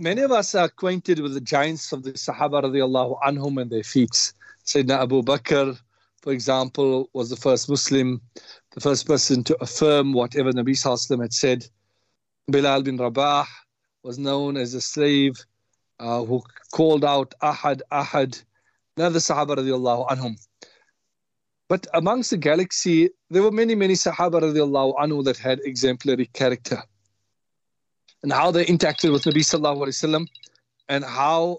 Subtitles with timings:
[0.00, 3.82] many of us are acquainted with the giants of the Sahaba radiallahu anhum and their
[3.82, 4.32] feats.
[4.64, 5.78] Sayyidina Abu Bakr,
[6.22, 8.20] for example, was the first Muslim,
[8.72, 11.66] the first person to affirm whatever Nabi Sallallahu had said.
[12.50, 13.46] Bilal bin Rabah
[14.02, 15.36] was known as a slave
[15.98, 16.42] uh, who
[16.72, 18.42] called out Ahad, Ahad,
[18.96, 20.36] another Sahaba radiallahu anhum.
[21.68, 26.82] But amongst the galaxy, there were many, many Sahaba radiallahu anhu that had exemplary character.
[28.22, 30.26] And how they interacted with Nabi sallallahu alayhi wasallam
[30.88, 31.58] and how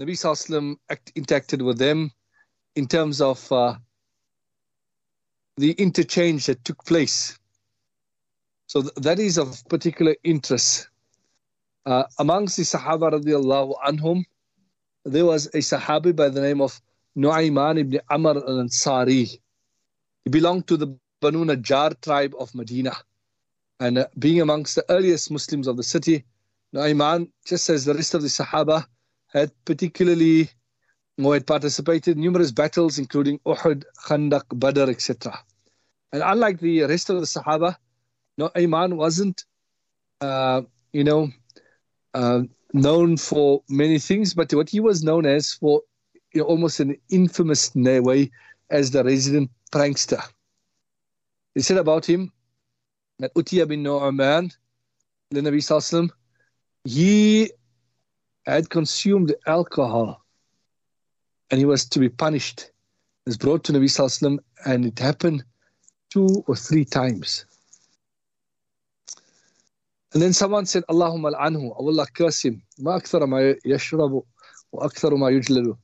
[0.00, 0.76] Nabi sallallahu
[1.14, 2.10] interacted with them
[2.74, 3.74] in terms of uh,
[5.56, 7.38] the interchange that took place.
[8.66, 10.88] So th- that is of particular interest.
[11.86, 14.24] Uh, amongst the Sahaba radiallahu anhum,
[15.04, 16.80] there was a Sahabi by the name of
[17.16, 19.38] Nu'ayman ibn Amr al-Ansari.
[20.24, 22.96] He belonged to the Banu Najjar tribe of Medina.
[23.80, 26.24] And uh, being amongst the earliest Muslims of the city,
[26.74, 28.84] Nu'ayman, just as the rest of the Sahaba,
[29.32, 30.50] had particularly
[31.22, 35.38] or had participated in numerous battles, including Uhud, Khandaq, Badr, etc.
[36.12, 37.76] And unlike the rest of the Sahaba,
[38.38, 39.44] Nu'ayman wasn't,
[40.20, 41.28] uh, you know,
[42.14, 45.82] uh, known for many things, but what he was known as for
[46.32, 48.30] you know, almost an infamous way
[48.70, 50.22] as the resident prankster.
[51.54, 52.32] They said about him
[53.18, 54.50] that Utiya bin Nu'man,
[55.30, 56.10] the Nabi Sallallahu
[56.84, 57.50] he
[58.46, 60.22] had consumed alcohol
[61.50, 62.60] and he was to be punished.
[63.26, 65.44] It was brought to Nabi Sallallahu and it happened
[66.10, 67.46] two or three times.
[70.12, 72.62] And then someone said, Allahumma al-anhu, Allah curse him.
[72.78, 74.24] Ma akthara ma yashrabu
[74.70, 75.76] wa aktharu ma yujlalu.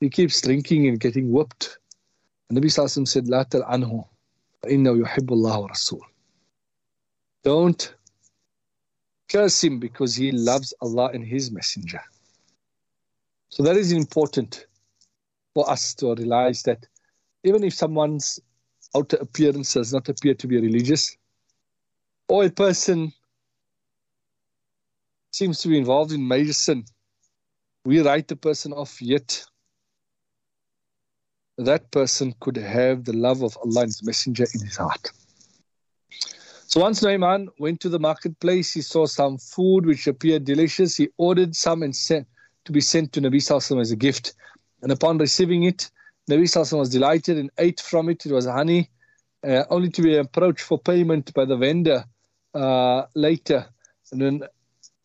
[0.00, 1.78] He keeps drinking and getting whooped.
[2.50, 4.04] And Nabi Sallallahu said, La t'al 'Anhu.
[4.68, 6.00] inna yuhibbu Allah wa rasul.
[7.44, 7.94] Don't
[9.30, 12.00] curse him because he loves Allah and His Messenger.
[13.50, 14.66] So that is important
[15.54, 16.86] for us to realize that
[17.44, 18.40] even if someone's
[18.94, 21.16] outer appearance does not appear to be religious,
[22.28, 23.12] or a person
[25.30, 26.84] seems to be involved in major sin,
[27.84, 29.44] we write the person off yet
[31.56, 35.10] that person could have the love of Allah and His Messenger in his heart.
[36.68, 40.98] So once Naiman went to the marketplace, he saw some food which appeared delicious.
[40.98, 42.28] He ordered some and sent
[42.66, 44.34] to be sent to Nabi Sallallahu as a gift.
[44.82, 45.90] And upon receiving it,
[46.30, 48.26] Nabi Sallallahu was delighted and ate from it.
[48.26, 48.90] It was honey,
[49.42, 52.04] uh, only to be approached for payment by the vendor
[52.54, 53.64] uh, later.
[54.12, 54.42] And then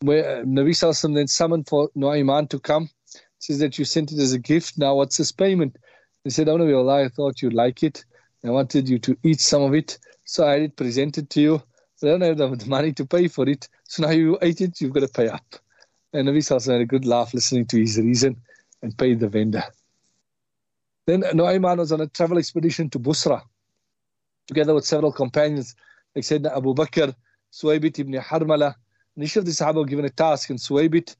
[0.02, 2.90] where uh, Nabi Sallallahu then summoned for Nu'ayman to come,
[3.38, 4.76] says that you sent it as a gift.
[4.76, 5.78] Now what's this payment?
[6.24, 8.04] He said, Oh, Allah, I thought you'd like it.
[8.44, 9.98] I wanted you to eat some of it.
[10.24, 11.62] So I had it presented to you.
[12.02, 13.68] I don't have the money to pay for it.
[13.84, 15.56] So now you ate it, you've got to pay up.
[16.12, 18.36] And Sallallahu had a good laugh listening to his reason
[18.82, 19.64] and paid the vendor.
[21.06, 23.42] Then Nu'ayman was on a travel expedition to Busra
[24.46, 25.74] together with several companions
[26.14, 27.14] like Sayyidina Abu Bakr,
[27.52, 28.74] Suwaybit ibn Harmala.
[29.16, 31.14] And each of the Sahaba were given a task, and Suwaybit,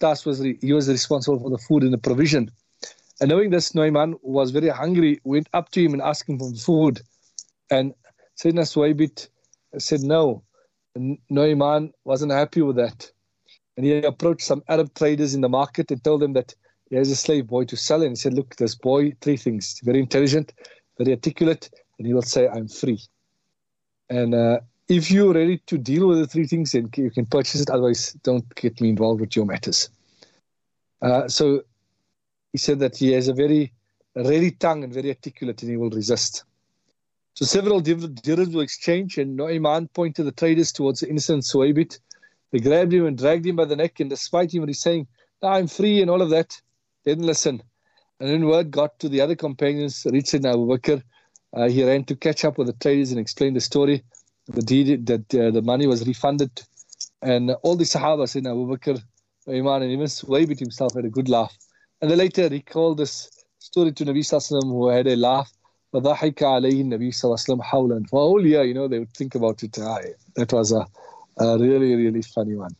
[0.00, 2.50] task was he was responsible for the food and the provision.
[3.20, 6.52] And knowing this, Nu'ayman was very hungry, went up to him and asked him for
[6.54, 7.00] food.
[7.70, 7.94] And
[8.38, 9.28] Sayyidina Suwaybit
[9.78, 10.42] said no.
[10.96, 13.10] Nu'ayman wasn't happy with that.
[13.76, 16.54] And he approached some Arab traders in the market and told them that
[16.90, 18.02] he has a slave boy to sell.
[18.02, 20.52] And he said, Look, this boy, three things very intelligent,
[20.98, 23.00] very articulate, and he will say, I'm free.
[24.08, 27.60] And uh, if you're ready to deal with the three things, then you can purchase
[27.60, 27.70] it.
[27.70, 29.90] Otherwise, don't get me involved with your matters.
[31.02, 31.62] Uh, so
[32.52, 33.72] he said that he has a very
[34.14, 36.44] ready tongue and very articulate and he will resist.
[37.38, 42.00] So several dirhams were exchanged and Nu'ayman pointed the traders towards the innocent Suwaybit.
[42.50, 45.06] They grabbed him and dragged him by the neck and despite him saying,
[45.40, 46.60] I'm free and all of that,
[47.04, 47.62] they didn't listen.
[48.18, 51.00] And then word got to the other companions, reached Abu Bakr.
[51.56, 54.02] Uh, he ran to catch up with the traders and explain the story.
[54.48, 56.60] The deed that uh, the money was refunded.
[57.22, 59.00] And all the Sahaba said Abu Bakr,
[59.46, 61.56] Iman, and even Suwaybit himself had a good laugh.
[62.00, 63.30] And then later he called this
[63.60, 65.52] story to Nabi Sallallahu who had a laugh.
[65.93, 68.99] فضحك عليه النبي صلى الله عليه وسلم حولا for a whole year you know they
[68.99, 69.99] would think about it ah,
[70.35, 70.85] that was a,
[71.39, 72.75] a really really funny one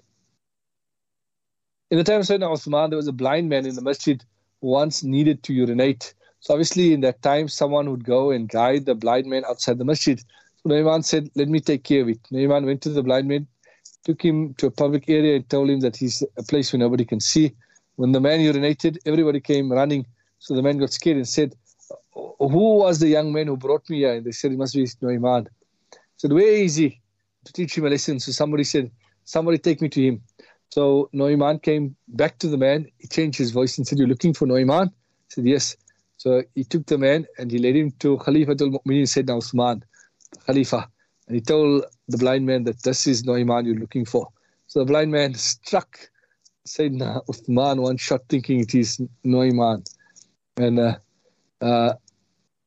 [1.91, 4.23] in the time of Sayyidina Uthman there was a blind man in the masjid
[4.61, 8.85] who once needed to urinate so obviously in that time someone would go and guide
[8.85, 12.21] the blind man outside the masjid so Naiman said let me take care of it
[12.31, 13.47] Naiman went to the blind man
[14.03, 17.05] took him to a public area and told him that he's a place where nobody
[17.05, 17.53] can see
[17.95, 20.05] when the man urinated, everybody came running.
[20.39, 21.55] So the man got scared and said,
[22.38, 24.14] who was the young man who brought me here?
[24.14, 25.46] And they said, It must be Nu'ayman.
[26.16, 27.00] said, Where is he?
[27.44, 28.20] To teach him a lesson.
[28.20, 28.90] So somebody said,
[29.24, 30.22] Somebody take me to him.
[30.70, 32.86] So Noiman came back to the man.
[32.98, 34.88] He changed his voice and said, You're looking for Noiman?
[34.88, 35.76] He said, Yes.
[36.16, 39.84] So he took the man and he led him to Khalifa al Mu'mineen, Sayyidina Usman,
[40.46, 40.88] Khalifa.
[41.26, 44.28] And he told the blind man that this is Noiman you're looking for.
[44.66, 45.98] So the blind man struck
[46.66, 49.88] Sayyidina Uthman one shot, thinking it is Noiman.
[50.56, 50.96] And uh,
[51.60, 51.94] uh,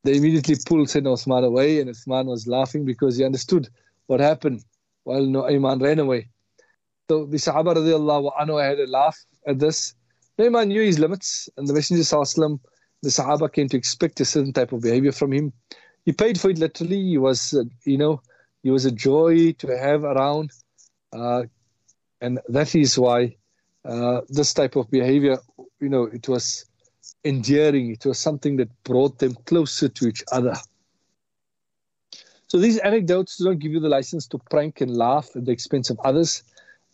[0.04, 3.70] they immediately pulled Sayyidina Uthman away, and Uthman was laughing because he understood
[4.08, 4.64] what happened
[5.04, 6.30] while Noiman ran away.
[7.10, 9.94] So the Sahaba radiallahu anhu had a laugh at this.
[10.40, 12.60] Noiman knew his limits, and the Messenger Sallallahu
[13.04, 15.52] the Sahaba came to expect a certain type of behavior from him.
[16.06, 17.02] He paid for it literally.
[17.02, 18.22] He was, uh, you know,
[18.64, 20.52] he was a joy to have around,
[21.14, 21.44] uh,
[22.22, 23.36] and that is why
[23.86, 25.38] uh, this type of behavior,
[25.80, 26.66] you know, it was
[27.24, 27.92] endearing.
[27.92, 30.56] It was something that brought them closer to each other.
[32.48, 35.90] So these anecdotes don't give you the license to prank and laugh at the expense
[35.90, 36.44] of others.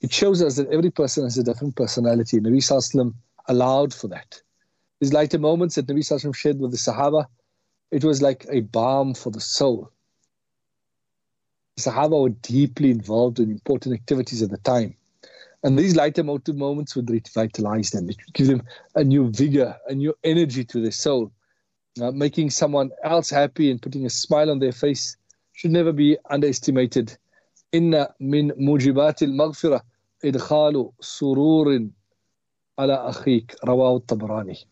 [0.02, 2.40] It shows us that every person has a different personality.
[2.40, 3.14] Nabi Sallallahu
[3.48, 4.42] allowed for that.
[5.00, 7.26] These lighter moments that Nabi Sallallahu shared with the Sahaba,
[7.92, 9.92] it was like a balm for the soul.
[11.78, 14.97] The Sahaba were deeply involved in important activities at the time.
[15.68, 18.10] And these lighter moments would revitalize them.
[18.10, 18.64] It would give them
[18.96, 21.30] a new vigor, a new energy to their soul.
[22.02, 25.18] Uh, making someone else happy and putting a smile on their face
[25.52, 27.18] should never be underestimated.
[27.74, 29.82] Inna min mujibat al-maghfirah
[30.24, 31.92] idkhalu sururin
[32.80, 34.64] ala akhik rawahu tabrani.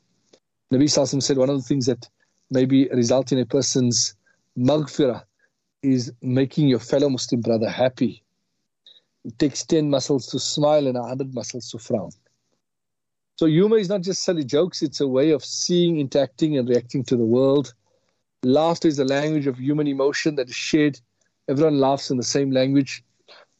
[0.71, 2.07] Nabi Sallallahu said one of the things that
[2.49, 4.15] maybe result in a person's
[4.57, 5.25] maghfirah
[5.83, 8.23] is making your fellow Muslim brother happy.
[9.25, 12.11] It takes 10 muscles to smile and 100 muscles to frown.
[13.37, 17.03] So humor is not just silly jokes, it's a way of seeing, interacting, and reacting
[17.05, 17.73] to the world.
[18.43, 20.99] Laughter is a language of human emotion that is shared.
[21.49, 23.03] Everyone laughs in the same language.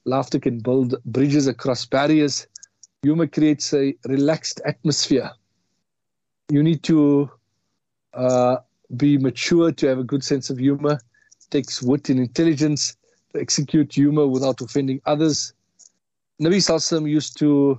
[0.06, 2.47] Laughter can build bridges across barriers.
[3.01, 5.31] Humor creates a relaxed atmosphere.
[6.50, 7.29] You need to
[8.13, 8.57] uh,
[8.95, 10.94] be mature to have a good sense of humor.
[10.94, 12.95] It takes wit and intelligence
[13.34, 15.52] execute humor without offending others.
[16.40, 17.78] Nabi Sallallahu used to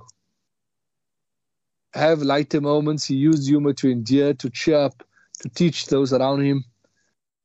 [1.93, 3.05] have lighter moments.
[3.05, 5.03] He used humor to endear, to cheer up,
[5.41, 6.63] to teach those around him.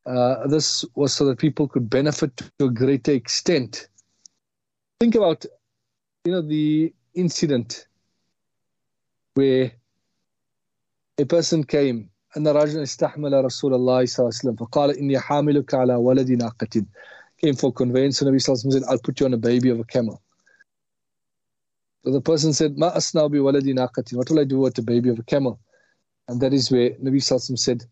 [0.05, 3.89] Uh, this was so that people could benefit to a greater extent.
[5.01, 5.45] Think about,
[6.25, 7.89] you know, the incident
[9.35, 9.73] where
[11.19, 15.75] a person came أن رجلا استحمل رسول الله صلى الله عليه وسلم فقال إني حاملك
[15.75, 16.83] على ولد ناقة
[17.41, 19.81] came for conveyance and Nabi Sallallahu Alaihi said I'll put you on a baby of
[19.81, 20.23] a camel
[22.05, 25.09] so the person said ما أصنع بولد ناقة what will I do with the baby
[25.11, 25.59] of a camel
[26.29, 27.85] and that is where Nabi Sallallahu said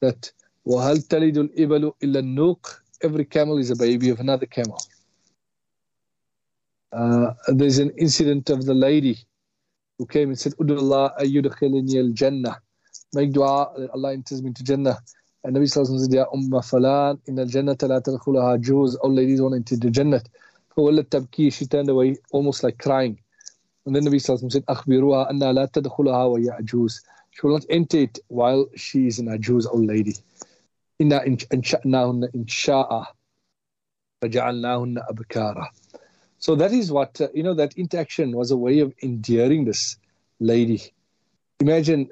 [0.00, 0.32] that
[0.66, 2.66] وهل تلد الإبل إلا النوق
[3.04, 4.80] every camel is a baby of another camel
[6.92, 9.18] uh, there's an incident of the lady
[9.98, 12.56] who came and said أدعو الله أن يدخلني الجنة
[13.14, 14.98] make dua that Allah enters me into Jannah.
[15.44, 18.96] And Nabi Sallallahu Alaihi Wasallam said, Ya Umma Falan, in al Jannah la tadkhulaha juz.
[18.96, 20.22] All ladies want into the Jannah.
[20.76, 23.18] فولت tabki, she turned away almost like crying.
[23.86, 27.00] And then Nabi Sallallahu Alaihi Wasallam said, أخبروها أنها لا تدخلها وهي عجوز.
[27.30, 30.14] She will not enter it while she is an ajuz old lady.
[31.00, 33.06] إنا أنشأناهن إنشاء
[34.22, 35.68] فجعلناهن أبكارا.
[36.38, 39.96] So that is what, uh, you know, that interaction was a way of endearing this
[40.40, 40.82] lady.
[41.60, 42.10] Imagine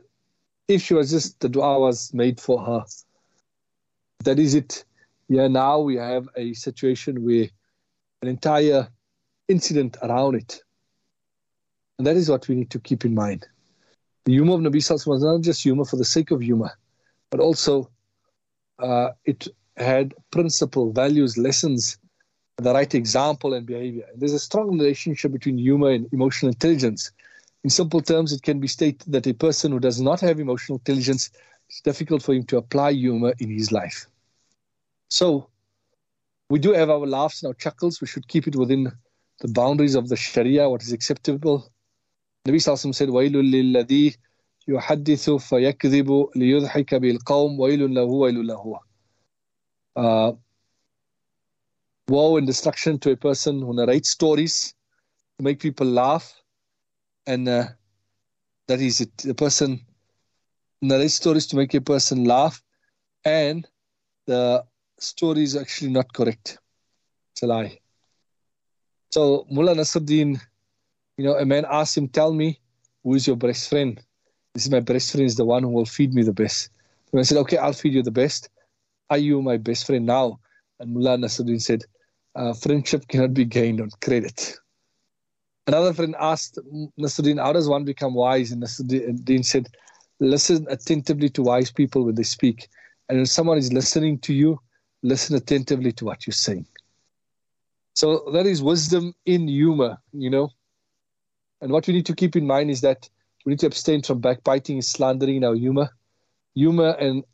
[0.69, 2.85] if she was just the dua was made for her.
[4.24, 4.84] That is it.
[5.30, 7.48] Yeah, now we have a situation where
[8.22, 8.88] an entire
[9.48, 10.62] incident around it.
[11.98, 13.48] And that is what we need to keep in mind.
[14.26, 16.72] The humor of Nabi Sallallahu was not just humor for the sake of humor,
[17.30, 17.90] but also
[18.80, 19.48] uh, it
[19.78, 21.98] had principle, values, lessons,
[22.58, 24.06] the right example and behavior.
[24.12, 27.12] And there's a strong relationship between humor and emotional intelligence.
[27.64, 30.78] In simple terms, it can be stated that a person who does not have emotional
[30.80, 31.30] intelligence,
[31.69, 34.07] it's difficult for him to apply humor in his life.
[35.09, 35.49] So,
[36.51, 38.01] we do have our laughs and our chuckles.
[38.01, 38.93] We should keep it within
[39.41, 41.71] the boundaries of the Sharia, what is acceptable.
[42.47, 44.17] Nabi Sallallahu said, وَيْلٌ لِلَّذِي
[44.69, 48.79] يُحَدِّثُ فَيَكْذِبُ لِيُضْحِكَ بِالْقَوْمِ وَيْلٌ لَهُ وَيْلٌ لَهُ
[49.97, 50.33] uh,
[52.09, 54.75] Woe and destruction to a person who narrates stories
[55.39, 56.35] to make people laugh
[57.27, 57.65] and uh,
[58.69, 59.17] that is it.
[59.19, 59.81] The person
[60.82, 62.62] narrates stories to make a person laugh,
[63.26, 63.68] and
[64.26, 64.64] the
[65.00, 66.60] story is actually not correct.
[67.34, 67.80] It's a lie.
[69.12, 70.40] So Mullah Nasruddin,
[71.18, 72.60] you know, a man asked him, "Tell me,
[73.04, 74.02] who is your best friend?"
[74.54, 76.70] This is my best friend is the one who will feed me the best.
[77.12, 78.50] And I said, "Okay, I'll feed you the best.
[79.10, 80.40] Are you my best friend now?"
[80.80, 81.84] And Mullah Nasruddin said,
[82.36, 84.56] uh, "Friendship cannot be gained on credit."
[85.68, 86.58] Another friend asked
[86.98, 88.52] Nasruddin, how does one become wise?
[88.52, 89.70] And Nasruddin said,
[90.21, 92.69] listen attentively to wise people when they speak.
[93.09, 94.61] And when someone is listening to you,
[95.03, 96.67] listen attentively to what you're saying.
[97.95, 100.51] So that is wisdom in humor, you know.
[101.61, 103.09] And what we need to keep in mind is that
[103.45, 105.91] we need to abstain from backbiting and slandering in our humor.
[106.55, 107.25] Humor and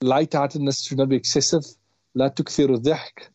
[0.00, 1.64] lightheartedness should not be excessive.
[2.16, 3.32] لا تكثر الضحك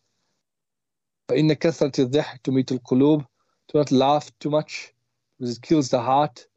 [1.30, 3.26] فإن كثرة الضحك تميت القلوب.
[3.70, 4.94] Do not laugh too much
[5.38, 6.48] because it kills the heart.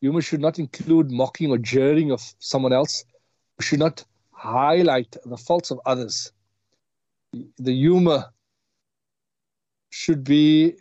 [0.00, 3.04] Humor should not include mocking or jeering of someone else.
[3.58, 6.32] We should not highlight the faults of others.
[7.32, 8.26] The humor
[9.90, 10.74] should be,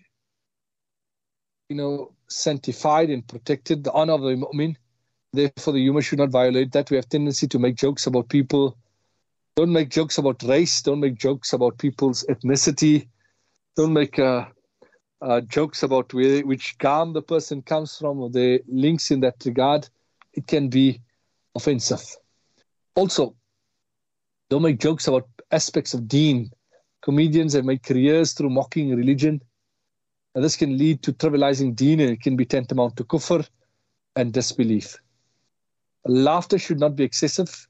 [1.70, 3.84] you know, sanctified and protected.
[3.84, 4.76] The honor of the mu'min.
[5.34, 6.90] Therefore, the humor should not violate that.
[6.90, 8.78] We have tendency to make jokes about people.
[9.56, 10.82] Don't make jokes about race.
[10.82, 13.08] Don't make jokes about people's ethnicity.
[13.76, 14.46] Don't make uh,
[15.22, 19.36] uh, jokes about where, which gam the person comes from or the links in that
[19.46, 19.88] regard,
[20.34, 21.02] it can be
[21.56, 22.04] offensive.
[22.96, 23.36] Also,
[24.50, 26.52] don't make jokes about aspects of deen.
[27.02, 29.42] Comedians have made careers through mocking religion.
[30.36, 33.48] And this can lead to trivializing deen and it can be tantamount to kufr
[34.16, 34.98] and disbelief.
[36.06, 37.68] Laughter should not be excessive.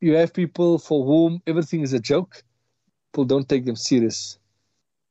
[0.00, 2.42] You have people for whom everything is a joke.
[3.12, 4.39] People don't take them serious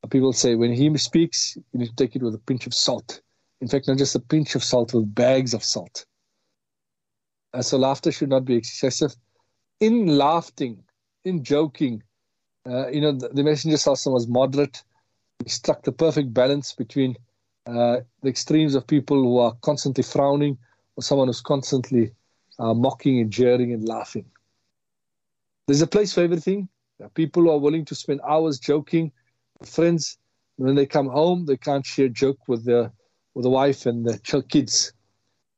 [0.07, 3.21] people say when he speaks, you need to take it with a pinch of salt.
[3.61, 6.05] In fact, not just a pinch of salt, with bags of salt.
[7.53, 9.15] Uh, so laughter should not be excessive.
[9.79, 10.83] In laughing,
[11.25, 12.03] in joking,
[12.65, 14.83] uh, you know, the, the Messenger Sallallahu was moderate.
[15.43, 17.15] He struck the perfect balance between
[17.65, 20.57] uh, the extremes of people who are constantly frowning
[20.95, 22.11] or someone who's constantly
[22.59, 24.25] uh, mocking and jeering and laughing.
[25.67, 26.67] There's a place for everything.
[26.97, 29.11] There are people who are willing to spend hours joking
[29.65, 30.17] friends.
[30.57, 32.91] When they come home, they can't share joke with the
[33.33, 34.17] with the wife and the
[34.49, 34.93] kids.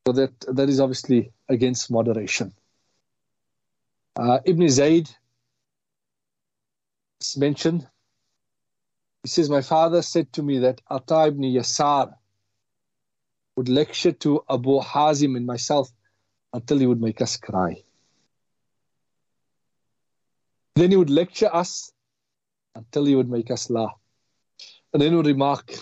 [0.05, 2.53] So that that is obviously against moderation.
[4.15, 5.09] Uh, Ibn Zayd
[7.21, 7.87] is mentioned.
[9.23, 12.13] He says, My father said to me that Ata ibn Yasar
[13.55, 15.91] would lecture to Abu Hazim and myself
[16.53, 17.83] until he would make us cry.
[20.75, 21.91] Then he would lecture us
[22.75, 23.97] until he would make us laugh.
[24.93, 25.73] And then he would remark,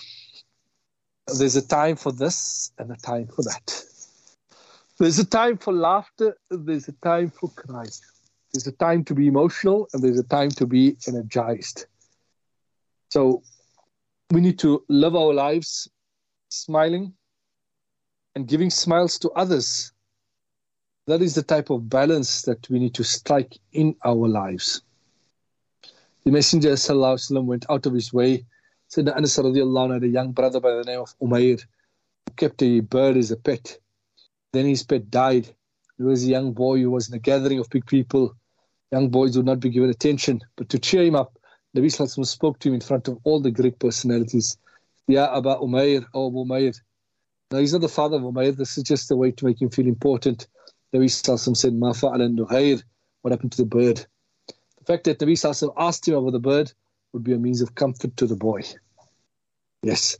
[1.37, 3.83] there's a time for this and a time for that.
[4.99, 7.89] There's a time for laughter, there's a time for crying.
[8.53, 11.85] There's a time to be emotional, and there's a time to be energized.
[13.09, 13.43] So
[14.31, 15.87] we need to live our lives
[16.49, 17.13] smiling
[18.35, 19.91] and giving smiles to others.
[21.07, 24.81] That is the type of balance that we need to strike in our lives.
[26.24, 28.44] The Messenger وسلم, went out of his way.
[28.88, 32.80] Said Anas radiallahu had a young brother by the name of Umair who kept a
[32.80, 33.78] bird as a pet.
[34.52, 35.54] Then his pet died.
[35.98, 38.34] He was a young boy who was in a gathering of big people.
[38.90, 40.40] Young boys would not be given attention.
[40.56, 41.38] But to cheer him up,
[41.76, 44.56] Nabi Sallallahu spoke to him in front of all the Greek personalities.
[45.06, 46.80] Ya Aba Umair, oh Abu Umair.
[47.50, 48.56] Now he's not the father of Umair.
[48.56, 50.46] This is just a way to make him feel important.
[50.94, 52.82] Nabi Sallallahu said, Ma fa'ala nuhair.
[53.22, 54.06] What happened to the bird?
[54.85, 56.71] Fact that Nabi Sallallahu asked him about the bird
[57.13, 58.61] would be a means of comfort to the boy.
[59.81, 60.17] Yes.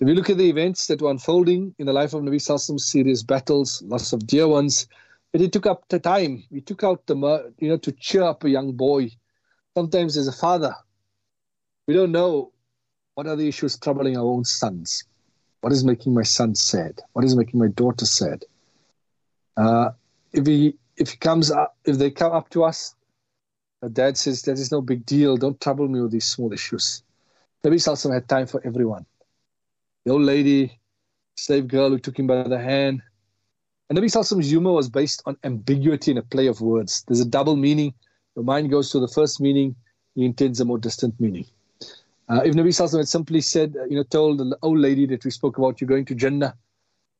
[0.00, 2.80] If you look at the events that were unfolding in the life of Nabi Sallallahu
[2.80, 4.86] serious battles, loss of dear ones,
[5.30, 6.44] but he took up the time.
[6.50, 9.10] He took out the, you know, to cheer up a young boy.
[9.74, 10.74] Sometimes as a father,
[11.86, 12.52] we don't know
[13.14, 15.04] what are the issues troubling our own sons.
[15.60, 17.00] What is making my son sad?
[17.12, 18.44] What is making my daughter sad?
[19.56, 19.90] Uh,
[20.32, 22.94] if he if he comes up, if they come up to us
[23.88, 25.36] dad says, That is no big deal.
[25.36, 27.02] Don't trouble me with these small issues.
[27.64, 29.06] Nabi Salsam had time for everyone.
[30.04, 30.80] The old lady,
[31.36, 33.02] slave girl who took him by the hand.
[33.88, 37.04] And Nabi Salsam's humor was based on ambiguity and a play of words.
[37.06, 37.94] There's a double meaning.
[38.34, 39.76] Your mind goes to the first meaning,
[40.14, 41.46] he intends a more distant meaning.
[42.28, 45.30] Uh, if Nabi Sallam had simply said, you know, told the old lady that we
[45.30, 46.56] spoke about, you're going to Jannah,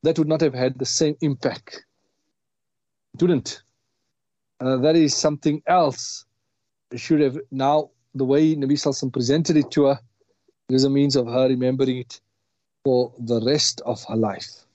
[0.02, 1.84] that would not have had the same impact.
[3.14, 3.62] It wouldn't.
[4.60, 6.24] Uh, that is something else
[6.96, 10.00] should have now the way Nabi Sallallahu presented it to her
[10.68, 12.20] is a means of her remembering it
[12.84, 14.66] for the rest of her life.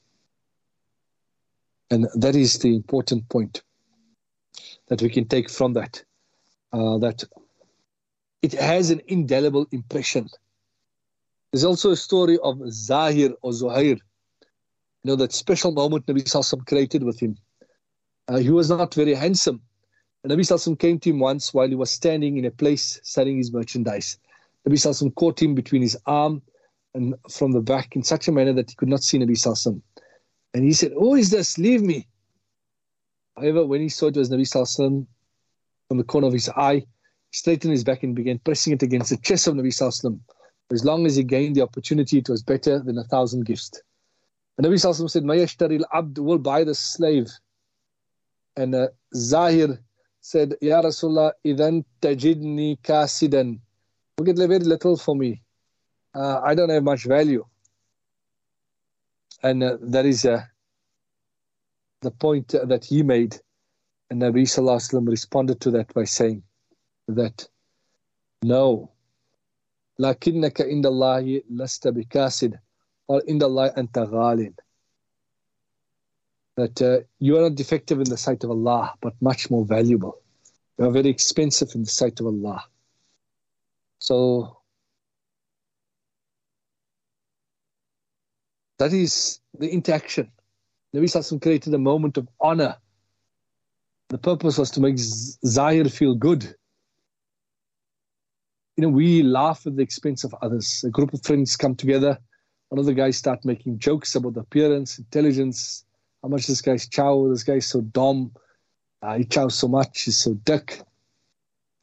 [1.89, 3.61] And that is the important point
[4.87, 6.03] that we can take from that.
[6.73, 7.23] Uh, that
[8.41, 10.29] it has an indelible impression.
[11.51, 13.97] There's also a story of Zahir or Zuhair.
[15.03, 17.37] You know, that special moment Nabi Sallallahu created with him.
[18.27, 19.61] Uh, he was not very handsome,
[20.25, 23.53] Nabi Sallallahu came to him once while he was standing in a place selling his
[23.53, 24.17] merchandise.
[24.67, 26.41] Nabi Sallallahu caught him between his arm
[26.93, 29.81] and from the back in such a manner that he could not see Nabi Sallallahu
[30.53, 31.57] And he said, Who is this?
[31.57, 32.07] Leave me.
[33.37, 35.05] However, when he saw it was Nabi Sallallahu
[35.87, 36.79] from the corner of his eye,
[37.29, 40.19] he straightened his back and began pressing it against the chest of Nabi Sallallahu
[40.71, 43.79] As long as he gained the opportunity, it was better than a thousand gifts.
[44.57, 47.29] And Nabi Sallallahu said, Mayashtaril Abd will buy the slave.
[48.55, 49.79] And uh, Zahir
[50.26, 53.58] said, Ya Rasulullah, idan tajidni kasidan.
[54.18, 55.42] You get very little for me.
[56.14, 57.44] Uh, I don't have much value.
[59.42, 60.42] And uh, that is uh,
[62.02, 63.36] the point that he made.
[64.10, 66.42] And Nabi Sallallahu responded to that by saying
[67.08, 67.48] that,
[68.42, 68.92] no,
[69.98, 72.58] لكنك عند الله لست بكاسد
[73.08, 74.52] or عند الله أنت غال
[76.57, 80.19] that uh, you are not defective in the sight of Allah, but much more valuable.
[80.77, 82.63] You are very expensive in the sight of Allah.
[83.99, 84.57] So
[88.79, 90.31] that is the interaction.
[90.95, 92.75] Nabi Sallallahu created a moment of honor.
[94.09, 96.43] The purpose was to make Zahir feel good.
[98.77, 100.83] You know, we laugh at the expense of others.
[100.83, 102.17] A group of friends come together.
[102.69, 105.85] One of the guys start making jokes about the appearance, intelligence,
[106.27, 108.33] how much this guy's chow, this guy's so dumb,
[109.01, 110.81] uh, he chows so much, he's so dick.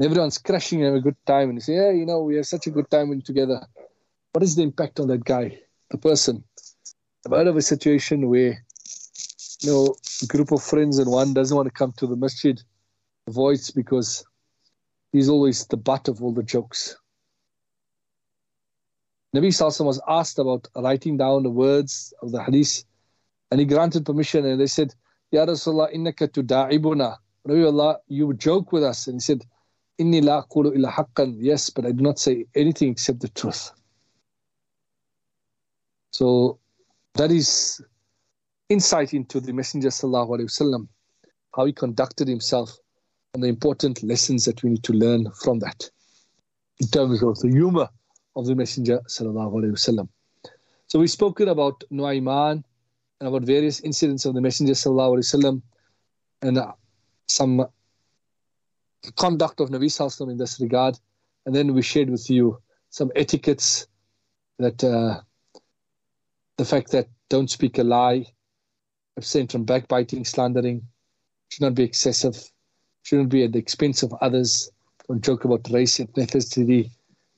[0.03, 2.45] everyone's crashing and having a good time, and you say, yeah, you know, we have
[2.45, 3.67] such a good time when together.
[4.33, 5.61] What is the impact on that guy,
[5.91, 6.45] the person?
[7.25, 8.63] I've heard of a situation where,
[9.61, 12.61] you know, a group of friends and one doesn't want to come to the masjid,
[13.27, 14.27] avoids because
[15.13, 16.99] he's always the butt of all the jokes.
[19.35, 22.85] Nabi Sallallahu was asked about writing down the words of the hadith
[23.51, 24.95] and he granted permission and they said,
[25.31, 27.17] Ya Rasulullah, innaka tuda'ibuna.
[27.49, 29.07] Allah, you joke with us.
[29.07, 29.45] And he said,
[30.01, 31.37] Inni la aqulu illa haqqan.
[31.39, 33.71] Yes, but I do not say anything except the truth.
[36.11, 36.59] So
[37.15, 37.81] that is
[38.69, 40.89] insight into the Messenger sallallahu alaihi wasallam,
[41.55, 42.77] how he conducted himself,
[43.35, 45.91] and the important lessons that we need to learn from that,
[46.81, 47.89] in terms of the humor
[48.37, 50.09] of the Messenger wasallam.
[50.87, 52.65] So we've spoken about Nu'ayman,
[53.21, 55.63] and about various incidents of the Messenger wasallam
[56.43, 56.73] and uh,
[57.27, 57.67] some
[59.17, 60.99] conduct of Nabi sallallahu in this regard.
[61.47, 63.87] And then we shared with you some etiquettes
[64.59, 65.21] that uh,
[66.57, 68.27] the fact that don't speak a lie,
[69.17, 70.83] abstain from backbiting, slandering,
[71.51, 72.37] should not be excessive,
[73.03, 74.71] shouldn't be at the expense of others,
[75.09, 76.91] don't joke about race, ethnicity,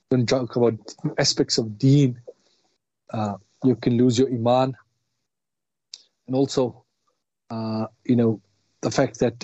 [0.09, 0.75] don't joke about
[1.17, 2.19] aspects of deen.
[3.11, 4.75] Uh, you can lose your iman
[6.27, 6.83] and also,
[7.49, 8.41] uh, you know,
[8.81, 9.43] the fact that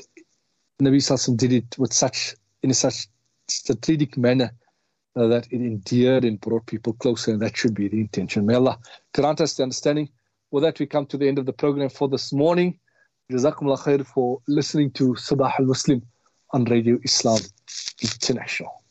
[0.81, 3.07] Nabi Sallallahu did it with such in a such
[3.47, 4.51] strategic manner
[5.15, 8.45] uh, that it endeared and brought people closer, and that should be the intention.
[8.45, 8.77] May Allah
[9.13, 10.09] grant us the understanding.
[10.51, 12.79] With that, we come to the end of the program for this morning.
[13.31, 16.01] Jazakumullah khair for listening to Sabah al Muslim
[16.51, 17.39] on Radio Islam
[18.01, 18.82] International.